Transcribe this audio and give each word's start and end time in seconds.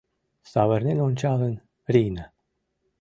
Савырнен 0.51 0.99
ончалын— 1.07 1.55
Рина! 1.93 2.25